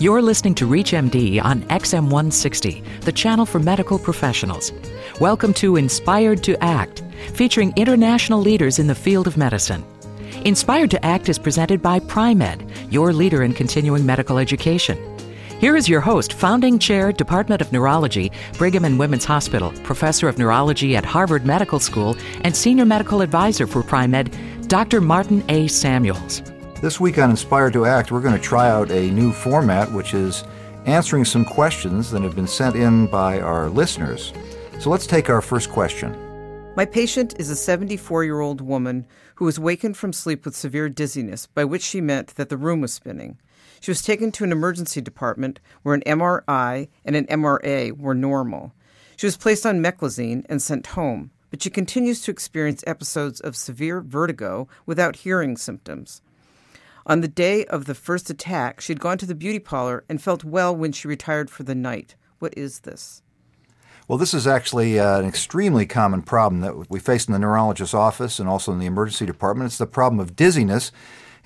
You're 0.00 0.22
listening 0.22 0.54
to 0.54 0.68
ReachMD 0.68 1.42
on 1.42 1.62
XM160, 1.62 3.00
the 3.00 3.10
channel 3.10 3.44
for 3.44 3.58
medical 3.58 3.98
professionals. 3.98 4.72
Welcome 5.20 5.52
to 5.54 5.74
Inspired 5.74 6.44
to 6.44 6.62
Act, 6.62 7.02
featuring 7.32 7.72
international 7.74 8.38
leaders 8.38 8.78
in 8.78 8.86
the 8.86 8.94
field 8.94 9.26
of 9.26 9.36
medicine. 9.36 9.84
Inspired 10.44 10.92
to 10.92 11.04
Act 11.04 11.28
is 11.28 11.36
presented 11.36 11.82
by 11.82 11.98
Pri-Med, 11.98 12.64
your 12.92 13.12
leader 13.12 13.42
in 13.42 13.52
continuing 13.52 14.06
medical 14.06 14.38
education. 14.38 14.96
Here 15.58 15.74
is 15.74 15.88
your 15.88 16.00
host, 16.00 16.32
founding 16.34 16.78
chair, 16.78 17.10
Department 17.10 17.60
of 17.60 17.72
Neurology, 17.72 18.30
Brigham 18.56 18.84
and 18.84 19.00
Women's 19.00 19.24
Hospital, 19.24 19.72
professor 19.82 20.28
of 20.28 20.38
neurology 20.38 20.94
at 20.94 21.04
Harvard 21.04 21.44
Medical 21.44 21.80
School, 21.80 22.16
and 22.42 22.56
senior 22.56 22.84
medical 22.84 23.20
advisor 23.20 23.66
for 23.66 23.82
Pri-Med, 23.82 24.32
Dr. 24.68 25.00
Martin 25.00 25.42
A. 25.48 25.66
Samuels. 25.66 26.40
This 26.80 27.00
week 27.00 27.18
on 27.18 27.30
Inspired 27.30 27.72
to 27.72 27.86
Act, 27.86 28.12
we're 28.12 28.20
going 28.20 28.36
to 28.36 28.40
try 28.40 28.70
out 28.70 28.92
a 28.92 29.10
new 29.10 29.32
format, 29.32 29.90
which 29.90 30.14
is 30.14 30.44
answering 30.86 31.24
some 31.24 31.44
questions 31.44 32.12
that 32.12 32.22
have 32.22 32.36
been 32.36 32.46
sent 32.46 32.76
in 32.76 33.08
by 33.08 33.40
our 33.40 33.68
listeners. 33.68 34.32
So 34.78 34.88
let's 34.88 35.04
take 35.04 35.28
our 35.28 35.42
first 35.42 35.70
question. 35.70 36.16
My 36.76 36.84
patient 36.84 37.34
is 37.36 37.50
a 37.50 37.56
74 37.56 38.22
year 38.22 38.38
old 38.38 38.60
woman 38.60 39.06
who 39.34 39.44
was 39.44 39.58
wakened 39.58 39.96
from 39.96 40.12
sleep 40.12 40.44
with 40.44 40.54
severe 40.54 40.88
dizziness, 40.88 41.48
by 41.48 41.64
which 41.64 41.82
she 41.82 42.00
meant 42.00 42.36
that 42.36 42.48
the 42.48 42.56
room 42.56 42.80
was 42.80 42.94
spinning. 42.94 43.40
She 43.80 43.90
was 43.90 44.00
taken 44.00 44.30
to 44.30 44.44
an 44.44 44.52
emergency 44.52 45.00
department 45.00 45.58
where 45.82 45.96
an 45.96 46.02
MRI 46.06 46.86
and 47.04 47.16
an 47.16 47.26
MRA 47.26 47.90
were 47.98 48.14
normal. 48.14 48.72
She 49.16 49.26
was 49.26 49.36
placed 49.36 49.66
on 49.66 49.82
meclizine 49.82 50.46
and 50.48 50.62
sent 50.62 50.86
home, 50.86 51.32
but 51.50 51.60
she 51.60 51.70
continues 51.70 52.20
to 52.20 52.30
experience 52.30 52.84
episodes 52.86 53.40
of 53.40 53.56
severe 53.56 54.00
vertigo 54.00 54.68
without 54.86 55.16
hearing 55.16 55.56
symptoms. 55.56 56.22
On 57.08 57.22
the 57.22 57.28
day 57.28 57.64
of 57.64 57.86
the 57.86 57.94
first 57.94 58.28
attack, 58.28 58.82
she 58.82 58.92
had 58.92 59.00
gone 59.00 59.16
to 59.16 59.24
the 59.24 59.34
beauty 59.34 59.58
parlor 59.58 60.04
and 60.10 60.20
felt 60.20 60.44
well 60.44 60.76
when 60.76 60.92
she 60.92 61.08
retired 61.08 61.48
for 61.48 61.62
the 61.62 61.74
night. 61.74 62.16
What 62.38 62.52
is 62.54 62.80
this? 62.80 63.22
Well, 64.06 64.18
this 64.18 64.34
is 64.34 64.46
actually 64.46 64.98
uh, 64.98 65.18
an 65.18 65.24
extremely 65.24 65.86
common 65.86 66.20
problem 66.20 66.60
that 66.60 66.90
we 66.90 66.98
face 66.98 67.26
in 67.26 67.32
the 67.32 67.38
neurologist's 67.38 67.94
office 67.94 68.38
and 68.38 68.46
also 68.46 68.72
in 68.72 68.78
the 68.78 68.84
emergency 68.84 69.24
department. 69.24 69.68
It's 69.68 69.78
the 69.78 69.86
problem 69.86 70.20
of 70.20 70.36
dizziness. 70.36 70.92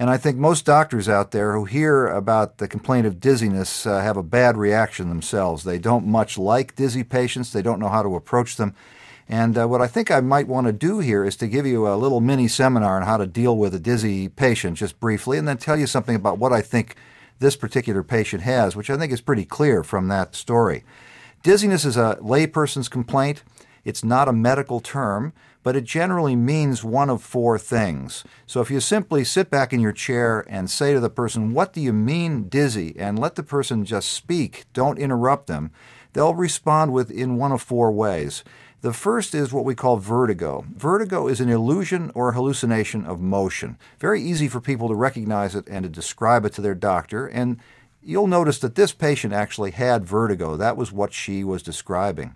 And 0.01 0.11
I 0.11 0.17
think 0.17 0.37
most 0.37 0.65
doctors 0.65 1.09
out 1.09 1.31
there 1.31 1.55
who 1.55 1.65
hear 1.65 2.09
about 2.09 2.59
the 2.59 2.67
complaint 2.67 3.07
of 3.07 3.21
dizziness 3.21 3.87
uh, 3.87 4.01
have 4.01 4.17
a 4.17 4.23
bad 4.25 4.57
reaction 4.57 5.09
themselves. 5.09 5.63
They 5.63 5.79
don't 5.79 6.07
much 6.07 6.37
like 6.37 6.75
dizzy 6.75 7.05
patients, 7.05 7.53
they 7.53 7.63
don't 7.63 7.79
know 7.79 7.89
how 7.89 8.03
to 8.03 8.17
approach 8.17 8.57
them. 8.57 8.75
And 9.29 9.57
uh, 9.57 9.67
what 9.69 9.81
I 9.81 9.87
think 9.87 10.11
I 10.11 10.21
might 10.21 10.49
want 10.49 10.67
to 10.67 10.73
do 10.73 10.99
here 10.99 11.25
is 11.25 11.37
to 11.37 11.49
give 11.49 11.67
you 11.67 11.87
a 11.89 11.97
little 11.97 12.21
mini 12.21 12.49
seminar 12.49 12.97
on 12.97 13.07
how 13.07 13.17
to 13.17 13.27
deal 13.27 13.57
with 13.57 13.75
a 13.75 13.79
dizzy 13.79 14.29
patient, 14.29 14.77
just 14.79 15.01
briefly, 15.01 15.39
and 15.39 15.47
then 15.47 15.57
tell 15.59 15.79
you 15.79 15.87
something 15.87 16.17
about 16.17 16.39
what 16.39 16.53
I 16.53 16.61
think 16.61 16.97
this 17.39 17.57
particular 17.57 18.03
patient 18.03 18.43
has, 18.43 18.77
which 18.77 18.91
I 18.91 18.97
think 18.97 19.13
is 19.13 19.21
pretty 19.21 19.45
clear 19.45 19.83
from 19.83 20.09
that 20.09 20.35
story. 20.35 20.85
Dizziness 21.43 21.85
is 21.85 21.97
a 21.97 22.19
layperson's 22.21 22.89
complaint. 22.89 23.43
It's 23.85 24.05
not 24.05 24.29
a 24.29 24.33
medical 24.33 24.81
term, 24.81 25.33
but 25.63 25.77
it 25.77 25.85
generally 25.85 26.37
means 26.37 26.85
one 26.85 27.11
of 27.11 27.23
four 27.23 27.59
things. 27.59 28.25
So 28.47 28.61
if 28.61 28.71
you 28.71 28.81
simply 28.81 29.25
sit 29.25 29.51
back 29.51 29.73
in 29.73 29.81
your 29.81 29.93
chair 29.93 30.45
and 30.49 30.71
say 30.71 30.93
to 30.93 31.01
the 31.01 31.11
person, 31.11 31.53
What 31.53 31.73
do 31.73 31.81
you 31.81 31.93
mean 31.93 32.49
dizzy? 32.49 32.95
and 32.99 33.19
let 33.19 33.35
the 33.35 33.43
person 33.43 33.85
just 33.85 34.11
speak, 34.11 34.67
don't 34.73 34.99
interrupt 34.99 35.47
them, 35.47 35.71
they'll 36.13 36.35
respond 36.35 36.93
with 36.93 37.11
in 37.11 37.37
one 37.37 37.53
of 37.53 37.63
four 37.63 37.91
ways. 37.91 38.45
The 38.83 38.93
first 38.93 39.33
is 39.33 39.53
what 39.53 39.65
we 39.65 39.77
call 39.77 39.99
vertigo. 39.99 40.65
Vertigo 40.75 41.29
is 41.29 41.41
an 41.41 41.49
illusion 41.49 42.11
or 42.17 42.33
hallucination 42.33 43.05
of 43.05 43.21
motion. 43.21 43.79
Very 44.01 44.21
easy 44.21 44.49
for 44.49 44.61
people 44.61 44.89
to 44.89 44.97
recognize 44.97 45.55
it 45.55 45.69
and 45.69 45.85
to 45.85 45.89
describe 45.89 46.45
it 46.45 46.53
to 46.55 46.61
their 46.61 46.75
doctor. 46.75 47.29
And 47.29 47.61
you'll 48.03 48.27
notice 48.27 48.59
that 48.59 48.75
this 48.75 48.93
patient 48.93 49.33
actually 49.33 49.71
had 49.71 50.05
vertigo. 50.05 50.57
That 50.57 50.77
was 50.77 50.91
what 50.91 51.13
she 51.13 51.45
was 51.45 51.63
describing. 51.63 52.35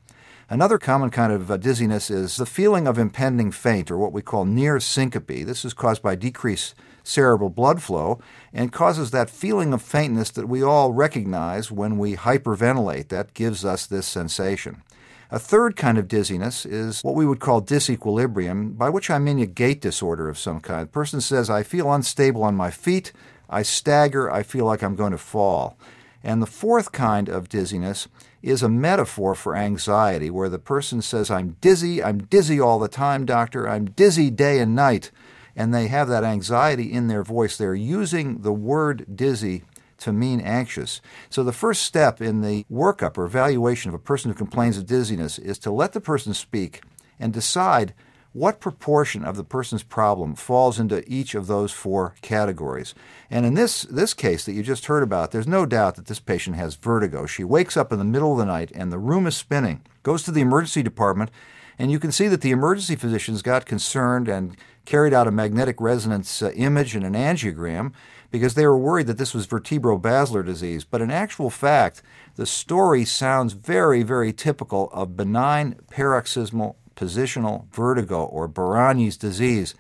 Another 0.49 0.79
common 0.79 1.11
kind 1.11 1.33
of 1.33 1.51
uh, 1.51 1.57
dizziness 1.57 2.11
is 2.13 2.37
the 2.37 2.47
feeling 2.47 2.87
of 2.87 2.97
impending 2.97 3.51
faint, 3.51 3.91
or 3.91 3.99
what 3.99 4.13
we 4.13 4.23
call 4.23 4.45
near 4.45 4.79
syncope. 4.79 5.45
This 5.45 5.65
is 5.65 5.75
caused 5.75 6.01
by 6.01 6.15
decreased 6.15 6.77
cerebral 7.03 7.51
blood 7.51 7.83
flow 7.83 8.21
and 8.53 8.73
causes 8.73 9.11
that 9.11 9.31
feeling 9.31 9.73
of 9.73 9.83
faintness 9.83 10.31
that 10.31 10.49
we 10.49 10.63
all 10.63 10.93
recognize 10.93 11.73
when 11.73 11.99
we 11.99 12.15
hyperventilate. 12.15 13.09
That 13.09 13.35
gives 13.35 13.65
us 13.65 13.85
this 13.85 14.07
sensation. 14.07 14.83
A 15.31 15.39
third 15.41 15.75
kind 15.75 15.99
of 15.99 16.07
dizziness 16.07 16.65
is 16.65 17.03
what 17.03 17.17
we 17.17 17.27
would 17.27 17.41
call 17.41 17.61
disequilibrium, 17.61 18.79
by 18.79 18.89
which 18.89 19.11
I 19.11 19.19
mean 19.19 19.41
a 19.41 19.47
gait 19.47 19.81
disorder 19.81 20.29
of 20.29 20.39
some 20.39 20.61
kind. 20.61 20.87
The 20.87 20.93
person 20.93 21.21
says, 21.21 21.51
I 21.51 21.65
feel 21.65 21.93
unstable 21.93 22.45
on 22.45 22.55
my 22.55 22.71
feet, 22.71 23.13
I 23.51 23.63
stagger, 23.63 24.31
I 24.31 24.45
feel 24.45 24.67
like 24.67 24.83
I'm 24.83 24.95
going 24.95 25.13
to 25.13 25.19
fall. 25.19 25.77
And 26.23 26.41
the 26.41 26.47
fourth 26.47 26.93
kind 26.93 27.29
of 27.29 27.49
dizziness 27.49 28.07
is 28.41 28.63
a 28.63 28.69
metaphor 28.69 29.35
for 29.35 29.57
anxiety, 29.57 30.31
where 30.31 30.49
the 30.49 30.61
person 30.61 31.03
says, 31.03 31.29
I'm 31.29 31.57
dizzy, 31.61 32.03
I'm 32.03 32.19
dizzy 32.19 32.61
all 32.61 32.79
the 32.79 32.89
time, 32.89 33.25
doctor, 33.25 33.69
I'm 33.69 33.87
dizzy 33.87 34.31
day 34.31 34.61
and 34.61 34.77
night. 34.77 35.11
And 35.57 35.75
they 35.75 35.89
have 35.89 36.07
that 36.09 36.23
anxiety 36.23 36.93
in 36.93 37.09
their 37.09 37.25
voice. 37.25 37.57
They're 37.57 37.75
using 37.75 38.43
the 38.43 38.53
word 38.53 39.17
dizzy 39.17 39.65
to 39.99 40.13
mean 40.13 40.41
anxious. 40.41 41.01
So, 41.31 41.43
the 41.43 41.53
first 41.53 41.83
step 41.83 42.21
in 42.21 42.41
the 42.41 42.65
workup 42.71 43.17
or 43.19 43.25
evaluation 43.25 43.89
of 43.89 43.95
a 43.95 43.99
person 43.99 44.31
who 44.31 44.37
complains 44.37 44.79
of 44.79 44.87
dizziness 44.87 45.39
is 45.39 45.59
to 45.61 45.71
let 45.71 45.93
the 45.93 46.01
person 46.01 46.35
speak 46.35 46.83
and 47.19 47.33
decide 47.33 47.95
what 48.37 48.61
proportion 48.61 49.25
of 49.25 49.37
the 49.37 49.45
person's 49.45 49.83
problem 49.83 50.35
falls 50.35 50.79
into 50.79 51.03
each 51.11 51.35
of 51.35 51.47
those 51.47 51.73
four 51.73 52.15
categories. 52.21 52.95
And 53.31 53.47
in 53.47 53.55
this, 53.55 53.83
this 53.85 54.13
case 54.13 54.45
that 54.45 54.53
you 54.53 54.63
just 54.63 54.85
heard 54.87 55.03
about, 55.03 55.31
there's 55.31 55.47
no 55.47 55.65
doubt 55.65 55.95
that 55.95 56.05
this 56.05 56.21
patient 56.21 56.55
has 56.57 56.75
vertigo. 56.75 57.25
She 57.25 57.45
wakes 57.45 57.79
up 57.79 57.93
in 57.93 57.99
the 57.99 58.05
middle 58.05 58.33
of 58.33 58.39
the 58.39 58.45
night 58.45 58.71
and 58.75 58.93
the 58.93 58.99
room 58.99 59.27
is 59.27 59.35
spinning, 59.35 59.81
goes 60.03 60.23
to 60.25 60.31
the 60.31 60.43
emergency 60.43 60.83
department, 60.83 61.31
and 61.79 61.91
you 61.91 61.99
can 61.99 62.13
see 62.13 62.29
that 62.29 62.43
the 62.43 62.51
emergency 62.51 62.95
physicians 62.95 63.41
got 63.41 63.65
concerned 63.65 64.29
and 64.29 64.55
carried 64.85 65.15
out 65.15 65.27
a 65.27 65.33
magnetic 65.33 65.81
resonance 65.81 66.43
uh, 66.43 66.51
image 66.51 66.95
and 66.95 67.07
an 67.07 67.15
angiogram 67.15 67.93
because 68.31 68.55
they 68.55 68.67
were 68.67 68.79
worried 68.79 69.07
that 69.07 69.19
this 69.19 69.35
was 69.35 69.47
vertebro-basilar 69.47 70.43
disease. 70.43 70.85
But 70.85 71.01
in 71.01 71.11
actual 71.11 71.51
fact, 71.51 72.03
the 72.37 72.47
story 72.47 73.05
sounds 73.05 73.53
very, 73.53 74.03
very 74.03 74.33
typical 74.33 74.91
of 74.93 75.17
benign 75.17 75.77
paroxysmal 75.91 76.77
positional 76.97 77.71
vertigo 77.73 78.25
or 78.25 78.49
Bárány's 78.49 79.17
disease. 79.17 79.75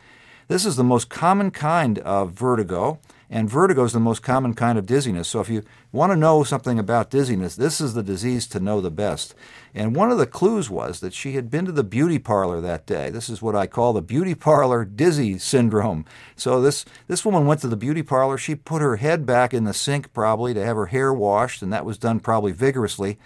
This 0.49 0.65
is 0.65 0.77
the 0.77 0.85
most 0.85 1.09
common 1.09 1.51
kind 1.51 1.99
of 2.01 2.33
vertigo. 2.33 3.01
And 3.29 3.51
vertigo 3.51 3.83
is 3.83 3.93
the 3.93 3.99
most 3.99 4.23
common 4.23 4.55
kind 4.55 4.79
of 4.79 4.87
dizziness. 4.87 5.27
So 5.27 5.41
if 5.41 5.49
you 5.49 5.65
want 5.91 6.13
to 6.13 6.17
know 6.17 6.45
something 6.45 6.79
about 6.79 7.11
dizziness, 7.11 7.57
this 7.57 7.81
is 7.81 7.95
the 7.95 8.03
disease 8.03 8.47
to 8.49 8.61
know 8.61 8.81
the 8.81 8.91
best. 8.91 9.35
And 9.75 9.97
one 9.97 10.13
of 10.13 10.19
the 10.19 10.29
clues 10.29 10.71
was 10.71 11.01
that 11.01 11.13
she 11.13 11.33
had 11.33 11.51
been 11.51 11.65
to 11.65 11.73
the 11.73 11.83
beauty 11.83 12.21
parlor 12.21 12.61
that 12.61 12.87
day. 12.87 13.11
This 13.11 13.29
is 13.29 13.43
what 13.43 13.57
I 13.57 13.67
call 13.67 13.93
the 13.93 14.01
beauty 14.01 14.37
parlor 14.37 14.85
dizzy 14.85 15.39
syndrome. 15.39 16.05
So 16.37 16.61
this 16.61 16.85
this 17.09 17.25
woman 17.25 17.47
went 17.47 17.61
to 17.63 17.69
the 17.69 17.77
beauty 17.77 18.05
parlor. 18.05 18.39
She 18.39 18.55
put 18.55 18.81
her 18.81 18.97
head 18.97 19.27
back 19.27 19.53
in 19.53 19.65
the 19.65 19.75
sink 19.75 20.13
probably 20.13 20.55
to 20.55 20.65
have 20.65 20.77
her 20.77 20.87
hair 20.87 21.13
washed, 21.13 21.63
and 21.63 21.73
that 21.73 21.85
was 21.85 21.99
done 21.99 22.21
probably 22.21 22.53
vigorously. 22.53 23.19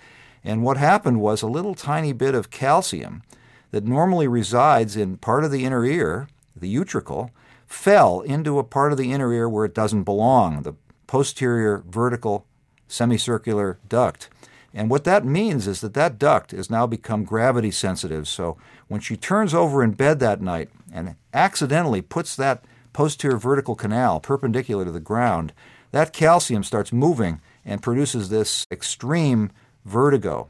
And 0.43 0.63
what 0.63 0.79
happened 0.79 1.21
was 1.21 1.43
a 1.43 1.47
little 1.47 1.75
tiny 1.75 2.15
bit 2.15 2.35
of 2.35 2.51
calcium 2.51 3.23
that 3.71 3.85
normally 3.85 4.27
resides 4.27 4.97
in 4.97 5.19
part 5.19 5.45
of 5.45 5.51
the 5.51 5.67
inner 5.67 5.85
ear, 5.85 6.27
the 6.55 6.75
utricle, 6.75 7.31
fell 7.67 8.21
into 8.21 8.59
a 8.59 8.65
part 8.65 8.93
of 8.93 8.99
the 8.99 9.13
inner 9.13 9.33
ear 9.33 9.49
where 9.49 9.65
it 9.65 9.75
doesn't 9.75 10.03
belong, 10.03 10.63
the 10.63 10.75
posterior 11.07 11.85
vertical 11.89 12.47
semicircular 12.89 13.79
duct. 13.89 14.29
And 14.73 14.91
what 14.91 15.05
that 15.05 15.25
means 15.25 15.67
is 15.67 15.81
that 15.81 15.95
that 15.95 16.19
duct 16.19 16.53
has 16.53 16.71
now 16.71 16.87
become 16.87 17.25
gravity 17.25 17.71
sensitive. 17.71 18.29
So 18.29 18.57
when 18.89 19.01
she 19.01 19.17
turns 19.17 19.53
over 19.55 19.83
in 19.83 19.93
bed 19.93 20.21
that 20.21 20.41
night 20.41 20.71
and 20.93 21.17
accidentally 21.35 22.03
puts 22.03 22.37
that 22.37 22.65
posterior 22.93 23.37
vertical 23.39 23.75
canal 23.75 24.21
perpendicular 24.21 24.85
to 24.85 24.93
the 24.93 25.01
ground, 25.01 25.53
that 25.93 26.13
calcium 26.13 26.63
starts 26.63 26.93
moving 26.93 27.41
and 27.65 27.83
produces 27.83 28.29
this 28.29 28.67
extreme 28.71 29.51
vertigo. 29.85 30.49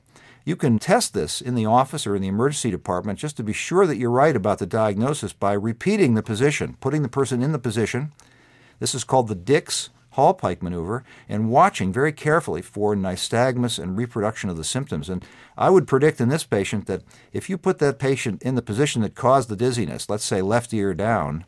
You 0.50 0.56
can 0.56 0.80
test 0.80 1.14
this 1.14 1.40
in 1.40 1.54
the 1.54 1.66
office 1.66 2.08
or 2.08 2.16
in 2.16 2.22
the 2.22 2.26
emergency 2.26 2.72
department 2.72 3.20
just 3.20 3.36
to 3.36 3.44
be 3.44 3.52
sure 3.52 3.86
that 3.86 3.98
you're 3.98 4.10
right 4.10 4.34
about 4.34 4.58
the 4.58 4.66
diagnosis 4.66 5.32
by 5.32 5.52
repeating 5.52 6.14
the 6.14 6.24
position, 6.24 6.76
putting 6.80 7.02
the 7.02 7.08
person 7.08 7.40
in 7.40 7.52
the 7.52 7.58
position. 7.60 8.10
This 8.80 8.92
is 8.92 9.04
called 9.04 9.28
the 9.28 9.36
Dix 9.36 9.90
Hallpike 10.16 10.60
maneuver, 10.60 11.04
and 11.28 11.52
watching 11.52 11.92
very 11.92 12.10
carefully 12.10 12.62
for 12.62 12.96
nystagmus 12.96 13.80
and 13.80 13.96
reproduction 13.96 14.50
of 14.50 14.56
the 14.56 14.64
symptoms. 14.64 15.08
And 15.08 15.24
I 15.56 15.70
would 15.70 15.86
predict 15.86 16.20
in 16.20 16.30
this 16.30 16.42
patient 16.42 16.86
that 16.86 17.04
if 17.32 17.48
you 17.48 17.56
put 17.56 17.78
that 17.78 18.00
patient 18.00 18.42
in 18.42 18.56
the 18.56 18.60
position 18.60 19.02
that 19.02 19.14
caused 19.14 19.50
the 19.50 19.54
dizziness, 19.54 20.10
let's 20.10 20.24
say 20.24 20.42
left 20.42 20.74
ear 20.74 20.94
down, 20.94 21.44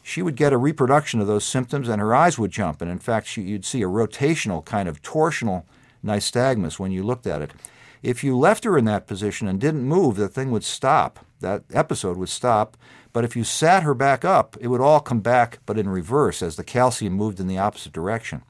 she 0.00 0.22
would 0.22 0.36
get 0.36 0.52
a 0.52 0.58
reproduction 0.58 1.20
of 1.20 1.26
those 1.26 1.44
symptoms 1.44 1.88
and 1.88 2.00
her 2.00 2.14
eyes 2.14 2.38
would 2.38 2.52
jump. 2.52 2.80
And 2.80 2.88
in 2.88 3.00
fact, 3.00 3.26
she, 3.26 3.42
you'd 3.42 3.64
see 3.64 3.82
a 3.82 3.88
rotational 3.88 4.64
kind 4.64 4.88
of 4.88 5.02
torsional 5.02 5.64
nystagmus 6.04 6.78
when 6.78 6.92
you 6.92 7.02
looked 7.02 7.26
at 7.26 7.42
it. 7.42 7.50
If 8.04 8.22
you 8.22 8.36
left 8.36 8.64
her 8.64 8.76
in 8.76 8.84
that 8.84 9.06
position 9.06 9.48
and 9.48 9.58
didn't 9.58 9.84
move, 9.84 10.16
the 10.16 10.28
thing 10.28 10.50
would 10.50 10.62
stop. 10.62 11.24
That 11.40 11.64
episode 11.72 12.18
would 12.18 12.28
stop. 12.28 12.76
But 13.14 13.24
if 13.24 13.34
you 13.34 13.44
sat 13.44 13.82
her 13.82 13.94
back 13.94 14.26
up, 14.26 14.58
it 14.60 14.68
would 14.68 14.82
all 14.82 15.00
come 15.00 15.20
back, 15.20 15.60
but 15.64 15.78
in 15.78 15.88
reverse, 15.88 16.42
as 16.42 16.56
the 16.56 16.64
calcium 16.64 17.14
moved 17.14 17.40
in 17.40 17.46
the 17.46 17.56
opposite 17.56 17.94
direction. 17.94 18.42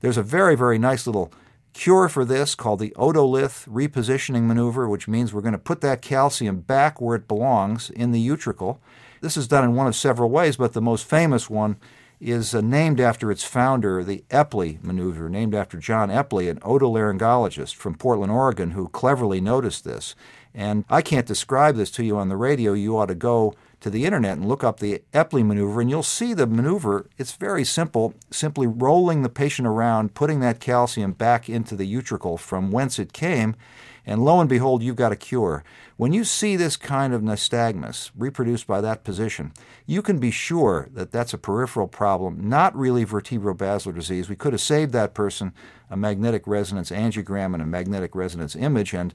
There's 0.00 0.18
a 0.18 0.22
very, 0.22 0.54
very 0.54 0.78
nice 0.78 1.06
little 1.06 1.32
cure 1.72 2.10
for 2.10 2.26
this 2.26 2.54
called 2.54 2.80
the 2.80 2.90
otolith 2.90 3.66
repositioning 3.66 4.42
maneuver, 4.42 4.86
which 4.86 5.08
means 5.08 5.32
we're 5.32 5.40
going 5.40 5.52
to 5.52 5.58
put 5.58 5.80
that 5.80 6.02
calcium 6.02 6.60
back 6.60 7.00
where 7.00 7.16
it 7.16 7.26
belongs 7.26 7.88
in 7.88 8.12
the 8.12 8.28
utricle. 8.28 8.80
This 9.22 9.38
is 9.38 9.48
done 9.48 9.64
in 9.64 9.74
one 9.74 9.86
of 9.86 9.96
several 9.96 10.28
ways, 10.28 10.58
but 10.58 10.74
the 10.74 10.82
most 10.82 11.06
famous 11.06 11.48
one 11.48 11.78
is 12.20 12.54
uh, 12.54 12.60
named 12.60 13.00
after 13.00 13.30
its 13.30 13.44
founder, 13.44 14.04
the 14.04 14.24
Epley 14.30 14.82
maneuver, 14.82 15.28
named 15.28 15.54
after 15.54 15.78
John 15.78 16.10
Epley, 16.10 16.50
an 16.50 16.60
otolaryngologist 16.60 17.74
from 17.74 17.94
Portland, 17.94 18.30
Oregon, 18.30 18.72
who 18.72 18.88
cleverly 18.88 19.40
noticed 19.40 19.84
this. 19.84 20.14
And 20.54 20.84
I 20.90 21.00
can't 21.00 21.26
describe 21.26 21.76
this 21.76 21.90
to 21.92 22.04
you 22.04 22.18
on 22.18 22.28
the 22.28 22.36
radio. 22.36 22.72
You 22.72 22.98
ought 22.98 23.06
to 23.06 23.14
go 23.14 23.54
to 23.80 23.88
the 23.88 24.04
internet 24.04 24.36
and 24.36 24.46
look 24.46 24.62
up 24.62 24.80
the 24.80 25.02
Epley 25.14 25.44
maneuver, 25.44 25.80
and 25.80 25.88
you'll 25.88 26.02
see 26.02 26.34
the 26.34 26.46
maneuver. 26.46 27.08
It's 27.16 27.32
very 27.32 27.64
simple, 27.64 28.14
simply 28.30 28.66
rolling 28.66 29.22
the 29.22 29.28
patient 29.30 29.66
around, 29.66 30.14
putting 30.14 30.40
that 30.40 30.60
calcium 30.60 31.12
back 31.12 31.48
into 31.48 31.74
the 31.74 31.90
utricle 31.90 32.38
from 32.38 32.70
whence 32.70 32.98
it 32.98 33.12
came, 33.14 33.56
and 34.06 34.24
lo 34.24 34.40
and 34.40 34.48
behold, 34.48 34.82
you've 34.82 34.96
got 34.96 35.12
a 35.12 35.16
cure. 35.16 35.62
When 35.96 36.12
you 36.12 36.24
see 36.24 36.56
this 36.56 36.76
kind 36.76 37.12
of 37.12 37.22
nystagmus 37.22 38.10
reproduced 38.16 38.66
by 38.66 38.80
that 38.80 39.04
position, 39.04 39.52
you 39.86 40.02
can 40.02 40.18
be 40.18 40.30
sure 40.30 40.88
that 40.92 41.12
that's 41.12 41.34
a 41.34 41.38
peripheral 41.38 41.88
problem, 41.88 42.48
not 42.48 42.76
really 42.76 43.04
vertebrobasilar 43.04 43.94
disease. 43.94 44.28
We 44.28 44.36
could 44.36 44.52
have 44.52 44.62
saved 44.62 44.92
that 44.92 45.14
person 45.14 45.52
a 45.90 45.96
magnetic 45.96 46.46
resonance 46.46 46.90
angiogram 46.90 47.52
and 47.52 47.62
a 47.62 47.66
magnetic 47.66 48.14
resonance 48.14 48.56
image, 48.56 48.94
and 48.94 49.14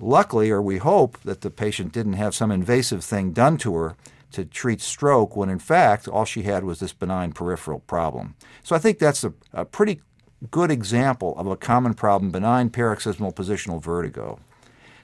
luckily, 0.00 0.50
or 0.50 0.60
we 0.60 0.78
hope, 0.78 1.20
that 1.20 1.42
the 1.42 1.50
patient 1.50 1.92
didn't 1.92 2.14
have 2.14 2.34
some 2.34 2.50
invasive 2.50 3.04
thing 3.04 3.32
done 3.32 3.58
to 3.58 3.74
her 3.76 3.96
to 4.32 4.44
treat 4.44 4.80
stroke 4.80 5.36
when 5.36 5.48
in 5.48 5.60
fact 5.60 6.08
all 6.08 6.24
she 6.24 6.42
had 6.42 6.64
was 6.64 6.80
this 6.80 6.92
benign 6.92 7.32
peripheral 7.32 7.78
problem. 7.80 8.34
So 8.64 8.74
I 8.74 8.80
think 8.80 8.98
that's 8.98 9.22
a, 9.22 9.32
a 9.52 9.64
pretty 9.64 10.00
good 10.50 10.70
example 10.70 11.34
of 11.36 11.46
a 11.46 11.56
common 11.56 11.94
problem 11.94 12.30
benign 12.30 12.70
paroxysmal 12.70 13.32
positional 13.32 13.82
vertigo. 13.82 14.38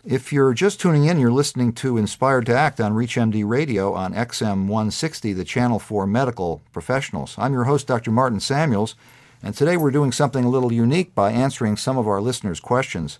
If 0.05 0.33
you're 0.33 0.55
just 0.55 0.81
tuning 0.81 1.05
in, 1.05 1.19
you're 1.19 1.31
listening 1.31 1.75
to 1.75 1.99
Inspired 1.99 2.47
to 2.47 2.57
Act 2.57 2.81
on 2.81 2.95
ReachMD 2.95 3.47
Radio 3.47 3.93
on 3.93 4.15
XM 4.15 4.67
160, 4.67 5.35
the 5.35 5.45
channel 5.45 5.79
for 5.79 6.07
medical 6.07 6.63
professionals. 6.73 7.35
I'm 7.37 7.53
your 7.53 7.65
host, 7.65 7.87
Dr. 7.87 8.11
Martin 8.11 8.41
Samuels, 8.41 8.95
and 9.43 9.55
today 9.55 9.77
we're 9.77 9.91
doing 9.91 10.11
something 10.11 10.45
a 10.45 10.49
little 10.49 10.73
unique 10.73 11.15
by 11.15 11.33
answering 11.33 11.77
some 11.77 11.99
of 11.99 12.09
our 12.09 12.23
listeners' 12.23 12.61
questions. 12.61 13.19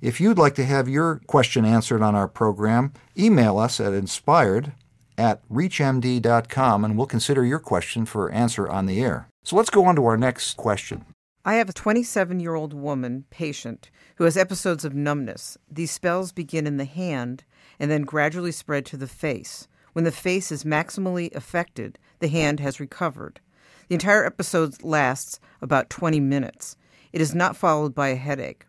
If 0.00 0.20
you'd 0.20 0.38
like 0.38 0.54
to 0.54 0.64
have 0.64 0.88
your 0.88 1.20
question 1.26 1.64
answered 1.64 2.02
on 2.02 2.14
our 2.14 2.28
program, 2.28 2.92
email 3.16 3.58
us 3.58 3.78
at 3.78 3.92
inspired 3.92 4.72
at 5.18 5.46
reachmd.com 5.48 6.84
and 6.84 6.96
we'll 6.96 7.06
consider 7.06 7.44
your 7.44 7.58
question 7.58 8.06
for 8.06 8.30
answer 8.30 8.68
on 8.68 8.86
the 8.86 9.02
air. 9.02 9.28
So 9.44 9.56
let's 9.56 9.70
go 9.70 9.84
on 9.84 9.96
to 9.96 10.06
our 10.06 10.16
next 10.16 10.56
question. 10.56 11.04
I 11.44 11.54
have 11.54 11.68
a 11.68 11.72
27 11.72 12.38
year 12.38 12.54
old 12.54 12.72
woman 12.72 13.24
patient 13.30 13.90
who 14.14 14.24
has 14.24 14.36
episodes 14.36 14.84
of 14.84 14.94
numbness. 14.94 15.58
These 15.68 15.90
spells 15.90 16.30
begin 16.30 16.68
in 16.68 16.76
the 16.76 16.84
hand 16.84 17.42
and 17.80 17.90
then 17.90 18.02
gradually 18.02 18.52
spread 18.52 18.86
to 18.86 18.96
the 18.96 19.08
face. 19.08 19.66
When 19.92 20.04
the 20.04 20.12
face 20.12 20.52
is 20.52 20.62
maximally 20.62 21.34
affected, 21.34 21.98
the 22.20 22.28
hand 22.28 22.60
has 22.60 22.78
recovered. 22.78 23.40
The 23.88 23.96
entire 23.96 24.24
episode 24.24 24.84
lasts 24.84 25.40
about 25.60 25.90
20 25.90 26.20
minutes. 26.20 26.76
It 27.12 27.20
is 27.20 27.34
not 27.34 27.56
followed 27.56 27.92
by 27.92 28.10
a 28.10 28.16
headache. 28.16 28.64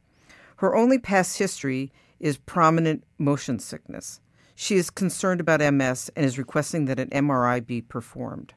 Her 0.58 0.76
only 0.76 0.98
past 0.98 1.38
history 1.38 1.92
is 2.20 2.38
prominent 2.38 3.04
motion 3.20 3.60
sickness. 3.60 4.20
She 4.56 4.78
is 4.78 4.90
concerned 4.90 5.42
about 5.42 5.62
MS 5.62 6.10
and 6.16 6.26
is 6.26 6.40
requesting 6.40 6.86
that 6.86 7.00
an 7.00 7.10
MRI 7.12 7.64
be 7.64 7.82
performed. 7.82 8.56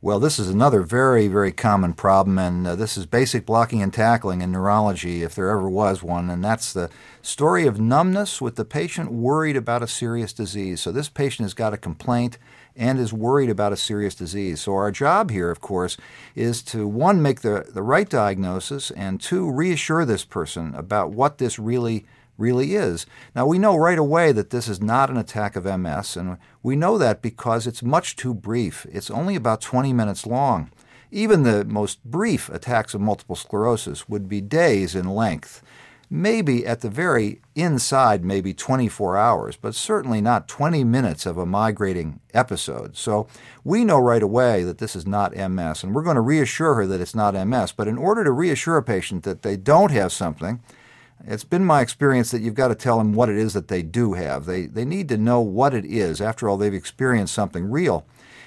Well, 0.00 0.20
this 0.20 0.38
is 0.38 0.48
another 0.48 0.82
very, 0.82 1.26
very 1.26 1.50
common 1.50 1.92
problem, 1.92 2.38
and 2.38 2.64
uh, 2.64 2.76
this 2.76 2.96
is 2.96 3.04
basic 3.04 3.44
blocking 3.44 3.82
and 3.82 3.92
tackling 3.92 4.42
in 4.42 4.52
neurology, 4.52 5.24
if 5.24 5.34
there 5.34 5.48
ever 5.48 5.68
was 5.68 6.04
one, 6.04 6.30
and 6.30 6.44
that's 6.44 6.72
the 6.72 6.88
story 7.20 7.66
of 7.66 7.80
numbness 7.80 8.40
with 8.40 8.54
the 8.54 8.64
patient 8.64 9.10
worried 9.10 9.56
about 9.56 9.82
a 9.82 9.88
serious 9.88 10.32
disease. 10.32 10.80
So, 10.80 10.92
this 10.92 11.08
patient 11.08 11.46
has 11.46 11.52
got 11.52 11.74
a 11.74 11.76
complaint 11.76 12.38
and 12.76 13.00
is 13.00 13.12
worried 13.12 13.50
about 13.50 13.72
a 13.72 13.76
serious 13.76 14.14
disease. 14.14 14.60
So, 14.60 14.74
our 14.74 14.92
job 14.92 15.32
here, 15.32 15.50
of 15.50 15.60
course, 15.60 15.96
is 16.36 16.62
to 16.62 16.86
one, 16.86 17.20
make 17.20 17.40
the, 17.40 17.66
the 17.68 17.82
right 17.82 18.08
diagnosis, 18.08 18.92
and 18.92 19.20
two, 19.20 19.50
reassure 19.50 20.04
this 20.04 20.24
person 20.24 20.76
about 20.76 21.10
what 21.10 21.38
this 21.38 21.58
really 21.58 22.06
really 22.38 22.74
is. 22.74 23.04
Now, 23.34 23.46
we 23.46 23.58
know 23.58 23.76
right 23.76 23.98
away 23.98 24.32
that 24.32 24.50
this 24.50 24.68
is 24.68 24.80
not 24.80 25.10
an 25.10 25.18
attack 25.18 25.56
of 25.56 25.64
MS, 25.64 26.16
and 26.16 26.38
we 26.62 26.76
know 26.76 26.96
that 26.96 27.20
because 27.20 27.66
it's 27.66 27.82
much 27.82 28.16
too 28.16 28.32
brief. 28.32 28.86
It's 28.90 29.10
only 29.10 29.34
about 29.34 29.60
20 29.60 29.92
minutes 29.92 30.26
long. 30.26 30.70
Even 31.10 31.42
the 31.42 31.64
most 31.64 32.04
brief 32.04 32.48
attacks 32.50 32.94
of 32.94 33.00
multiple 33.00 33.36
sclerosis 33.36 34.08
would 34.08 34.28
be 34.28 34.40
days 34.40 34.94
in 34.94 35.08
length. 35.08 35.62
Maybe 36.10 36.66
at 36.66 36.80
the 36.80 36.88
very 36.88 37.42
inside, 37.54 38.24
maybe 38.24 38.54
24 38.54 39.18
hours, 39.18 39.56
but 39.56 39.74
certainly 39.74 40.22
not 40.22 40.48
20 40.48 40.82
minutes 40.84 41.26
of 41.26 41.36
a 41.36 41.44
migrating 41.44 42.20
episode. 42.32 42.96
So 42.96 43.26
we 43.62 43.84
know 43.84 43.98
right 43.98 44.22
away 44.22 44.62
that 44.62 44.78
this 44.78 44.96
is 44.96 45.06
not 45.06 45.36
MS, 45.36 45.82
and 45.82 45.94
we're 45.94 46.02
going 46.02 46.16
to 46.16 46.22
reassure 46.22 46.74
her 46.74 46.86
that 46.86 47.00
it's 47.02 47.14
not 47.14 47.34
MS. 47.34 47.72
But 47.72 47.88
in 47.88 47.98
order 47.98 48.24
to 48.24 48.32
reassure 48.32 48.78
a 48.78 48.82
patient 48.82 49.22
that 49.24 49.42
they 49.42 49.58
don't 49.58 49.90
have 49.90 50.10
something, 50.10 50.60
it's 51.24 51.44
been 51.44 51.64
my 51.64 51.80
experience 51.80 52.30
that 52.30 52.42
you've 52.42 52.54
got 52.54 52.68
to 52.68 52.74
tell 52.74 52.98
them 52.98 53.12
what 53.12 53.28
it 53.28 53.36
is 53.36 53.52
that 53.54 53.68
they 53.68 53.82
do 53.82 54.14
have. 54.14 54.46
They, 54.46 54.66
they 54.66 54.84
need 54.84 55.08
to 55.08 55.16
know 55.16 55.40
what 55.40 55.74
it 55.74 55.84
is. 55.84 56.20
After 56.20 56.48
all, 56.48 56.56
they've 56.56 56.72
experienced 56.72 57.34
something 57.34 57.70
real. 57.70 58.06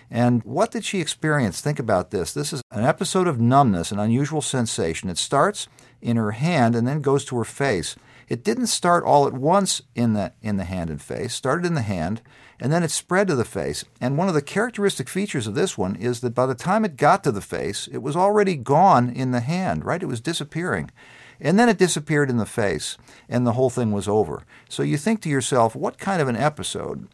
And 0.09 0.44
what 0.44 0.71
did 0.71 0.83
she 0.83 1.00
experience? 1.00 1.62
Think 1.62 1.79
about 1.79 2.12
this. 2.12 2.33
This 2.33 2.51
is 2.51 2.62
an 2.71 2.83
episode 2.83 3.27
of 3.27 3.39
numbness, 3.39 3.91
an 3.91 4.00
unusual 4.00 4.41
sensation. 4.41 5.09
It 5.09 5.18
starts 5.18 5.68
in 6.01 6.18
her 6.18 6.31
hand 6.31 6.75
and 6.75 6.85
then 6.85 7.01
goes 7.01 7.23
to 7.25 7.38
her 7.38 7.45
face. 7.45 7.95
It 8.27 8.44
didn't 8.44 8.68
start 8.68 9.03
all 9.03 9.27
at 9.27 9.33
once 9.33 9.81
in 9.95 10.13
the 10.13 10.33
in 10.41 10.57
the 10.57 10.63
hand 10.63 10.89
and 10.89 11.01
face. 11.01 11.33
Started 11.33 11.65
in 11.65 11.75
the 11.75 11.81
hand 11.81 12.21
and 12.62 12.71
then 12.71 12.83
it 12.83 12.91
spread 12.91 13.27
to 13.27 13.35
the 13.35 13.45
face. 13.45 13.83
And 14.00 14.17
one 14.17 14.27
of 14.27 14.33
the 14.33 14.41
characteristic 14.41 15.09
features 15.09 15.47
of 15.47 15.56
this 15.56 15.77
one 15.77 15.95
is 15.95 16.21
that 16.21 16.35
by 16.35 16.45
the 16.45 16.56
time 16.56 16.85
it 16.85 16.95
got 16.95 17.24
to 17.24 17.31
the 17.31 17.41
face, 17.41 17.88
it 17.91 17.97
was 18.00 18.15
already 18.15 18.56
gone 18.56 19.09
in 19.09 19.31
the 19.31 19.39
hand, 19.39 19.83
right? 19.83 20.03
It 20.03 20.07
was 20.07 20.21
disappearing. 20.21 20.91
And 21.41 21.57
then 21.57 21.69
it 21.69 21.79
disappeared 21.79 22.29
in 22.29 22.38
the 22.38 22.45
face, 22.45 22.97
and 23.27 23.45
the 23.45 23.53
whole 23.53 23.71
thing 23.71 23.91
was 23.91 24.07
over. 24.07 24.43
So 24.69 24.83
you 24.83 24.95
think 24.95 25.21
to 25.21 25.29
yourself, 25.29 25.75
what 25.75 25.97
kind 25.97 26.21
of 26.21 26.27
an 26.27 26.35
episode 26.35 27.07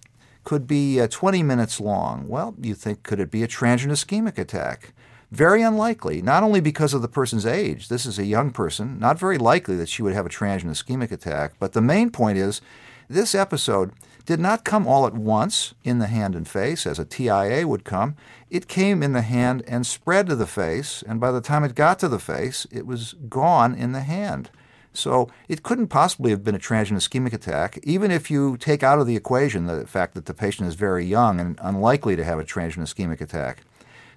could 0.43 0.67
be 0.67 0.99
uh, 0.99 1.07
20 1.07 1.41
minutes 1.43 1.79
long? 1.79 2.27
Well, 2.27 2.53
you 2.61 2.75
think, 2.75 3.03
could 3.03 3.21
it 3.21 3.31
be 3.31 3.41
a 3.41 3.47
transient 3.47 3.93
ischemic 3.93 4.37
attack? 4.37 4.93
Very 5.31 5.61
unlikely, 5.61 6.21
not 6.21 6.43
only 6.43 6.59
because 6.59 6.93
of 6.93 7.01
the 7.01 7.07
person's 7.07 7.45
age. 7.45 7.87
This 7.87 8.05
is 8.05 8.19
a 8.19 8.25
young 8.25 8.51
person, 8.51 8.99
not 8.99 9.17
very 9.17 9.37
likely 9.37 9.75
that 9.77 9.89
she 9.89 10.01
would 10.01 10.13
have 10.13 10.25
a 10.25 10.29
transient 10.29 10.75
ischemic 10.75 11.11
attack. 11.11 11.53
But 11.57 11.71
the 11.71 11.81
main 11.81 12.11
point 12.11 12.37
is 12.37 12.61
this 13.09 13.33
episode 13.33 13.91
did 14.27 14.39
not 14.41 14.65
come 14.65 14.85
all 14.85 15.07
at 15.07 15.13
once 15.13 15.73
in 15.85 15.99
the 15.99 16.07
hand 16.07 16.35
and 16.35 16.47
face 16.47 16.85
as 16.85 16.99
a 16.99 17.05
TIA 17.05 17.65
would 17.65 17.85
come. 17.85 18.13
It 18.49 18.67
came 18.67 19.01
in 19.01 19.13
the 19.13 19.21
hand 19.21 19.63
and 19.65 19.87
spread 19.87 20.27
to 20.27 20.35
the 20.35 20.45
face, 20.45 21.01
and 21.07 21.19
by 21.19 21.31
the 21.31 21.39
time 21.39 21.63
it 21.63 21.75
got 21.75 21.97
to 21.99 22.09
the 22.09 22.19
face, 22.19 22.67
it 22.69 22.85
was 22.85 23.15
gone 23.29 23.73
in 23.73 23.93
the 23.93 24.01
hand. 24.01 24.51
So 24.91 25.29
it 25.47 25.63
couldn't 25.63 25.87
possibly 25.87 26.31
have 26.31 26.43
been 26.43 26.55
a 26.55 26.59
transient 26.59 27.01
ischemic 27.01 27.31
attack, 27.31 27.79
even 27.83 28.11
if 28.11 28.29
you 28.29 28.57
take 28.57 28.83
out 28.83 28.99
of 28.99 29.07
the 29.07 29.15
equation 29.15 29.65
the 29.65 29.87
fact 29.87 30.13
that 30.15 30.25
the 30.25 30.33
patient 30.33 30.67
is 30.67 30.75
very 30.75 31.05
young 31.05 31.39
and 31.39 31.57
unlikely 31.63 32.17
to 32.17 32.25
have 32.25 32.37
a 32.37 32.43
transient 32.43 32.89
ischemic 32.89 33.21
attack. 33.21 33.61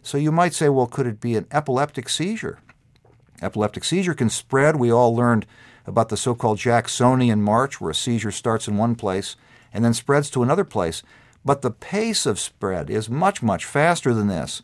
So 0.02 0.18
you 0.18 0.32
might 0.32 0.54
say, 0.54 0.68
well, 0.68 0.88
could 0.88 1.06
it 1.06 1.20
be 1.20 1.36
an 1.36 1.46
epileptic 1.52 2.08
seizure? 2.08 2.58
Epileptic 3.40 3.84
seizure 3.84 4.14
can 4.14 4.28
spread. 4.28 4.74
We 4.74 4.90
all 4.90 5.14
learned 5.14 5.46
about 5.86 6.08
the 6.08 6.16
so 6.16 6.34
called 6.34 6.58
Jacksonian 6.58 7.42
march, 7.42 7.80
where 7.80 7.92
a 7.92 7.94
seizure 7.94 8.32
starts 8.32 8.66
in 8.66 8.76
one 8.76 8.96
place 8.96 9.36
and 9.72 9.84
then 9.84 9.94
spreads 9.94 10.30
to 10.30 10.42
another 10.42 10.64
place. 10.64 11.02
But 11.44 11.62
the 11.62 11.70
pace 11.70 12.26
of 12.26 12.38
spread 12.38 12.90
is 12.90 13.08
much, 13.08 13.42
much 13.42 13.64
faster 13.64 14.12
than 14.12 14.28
this. 14.28 14.62